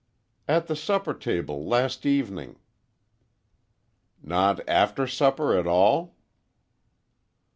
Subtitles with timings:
[0.47, 2.55] "At the supper table, last evening."
[4.23, 6.15] "Not after supper at all?"